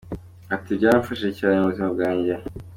[0.55, 2.33] Ati: “Byaramfashije cyane mu buzima bwanjye.